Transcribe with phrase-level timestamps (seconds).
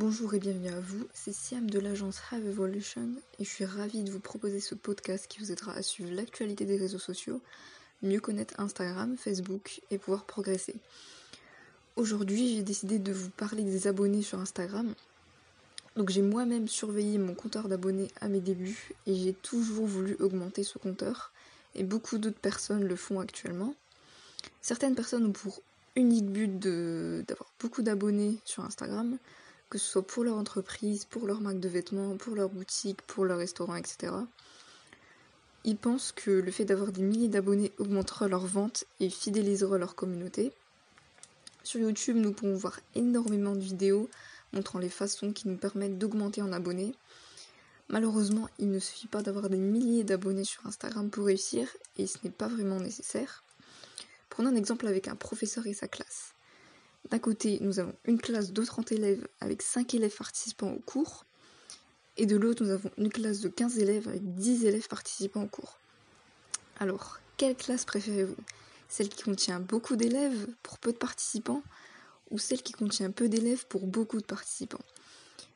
[0.00, 4.02] Bonjour et bienvenue à vous, c'est Siam de l'agence Have Evolution et je suis ravie
[4.02, 7.42] de vous proposer ce podcast qui vous aidera à suivre l'actualité des réseaux sociaux,
[8.00, 10.76] mieux connaître Instagram, Facebook et pouvoir progresser.
[11.96, 14.94] Aujourd'hui, j'ai décidé de vous parler des abonnés sur Instagram.
[15.96, 20.64] Donc j'ai moi-même surveillé mon compteur d'abonnés à mes débuts et j'ai toujours voulu augmenter
[20.64, 21.30] ce compteur
[21.74, 23.74] et beaucoup d'autres personnes le font actuellement.
[24.62, 25.60] Certaines personnes ont pour
[25.94, 29.18] unique but d'avoir beaucoup d'abonnés sur Instagram,
[29.70, 33.24] que ce soit pour leur entreprise, pour leur marque de vêtements, pour leur boutique, pour
[33.24, 34.12] leur restaurant, etc.
[35.64, 39.94] Ils pensent que le fait d'avoir des milliers d'abonnés augmentera leurs ventes et fidélisera leur
[39.94, 40.52] communauté.
[41.62, 44.08] Sur YouTube, nous pouvons voir énormément de vidéos
[44.52, 46.94] montrant les façons qui nous permettent d'augmenter en abonnés.
[47.88, 52.18] Malheureusement, il ne suffit pas d'avoir des milliers d'abonnés sur Instagram pour réussir et ce
[52.24, 53.44] n'est pas vraiment nécessaire.
[54.30, 56.34] Prenons un exemple avec un professeur et sa classe.
[57.08, 61.24] D'un côté, nous avons une classe de 30 élèves avec 5 élèves participants au cours,
[62.16, 65.46] et de l'autre, nous avons une classe de 15 élèves avec 10 élèves participants au
[65.46, 65.78] cours.
[66.78, 68.36] Alors, quelle classe préférez-vous?
[68.88, 71.62] Celle qui contient beaucoup d'élèves pour peu de participants
[72.30, 74.84] ou celle qui contient peu d'élèves pour beaucoup de participants?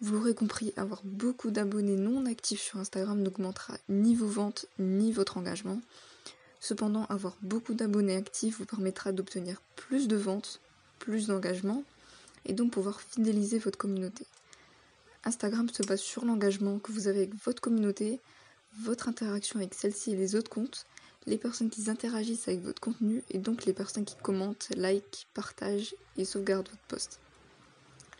[0.00, 5.10] Vous l'aurez compris, avoir beaucoup d'abonnés non actifs sur Instagram n'augmentera ni vos ventes ni
[5.10, 5.80] votre engagement.
[6.60, 10.60] Cependant, avoir beaucoup d'abonnés actifs vous permettra d'obtenir plus de ventes
[10.98, 11.84] plus d'engagement
[12.44, 14.24] et donc pouvoir fidéliser votre communauté.
[15.24, 18.20] Instagram se base sur l'engagement que vous avez avec votre communauté,
[18.80, 20.86] votre interaction avec celle-ci et les autres comptes,
[21.26, 25.94] les personnes qui interagissent avec votre contenu et donc les personnes qui commentent, like, partagent
[26.16, 27.20] et sauvegardent votre post.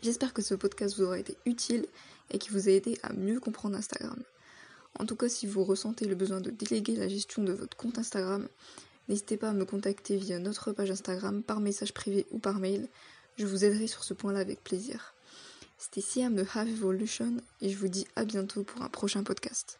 [0.03, 1.85] J'espère que ce podcast vous aura été utile
[2.31, 4.21] et qui vous a aidé à mieux comprendre Instagram.
[4.99, 7.97] En tout cas, si vous ressentez le besoin de déléguer la gestion de votre compte
[7.97, 8.47] Instagram,
[9.07, 12.87] N'hésitez pas à me contacter via notre page Instagram, par message privé ou par mail.
[13.37, 15.13] Je vous aiderai sur ce point-là avec plaisir.
[15.77, 19.79] C'était Siam de Have Evolution et je vous dis à bientôt pour un prochain podcast.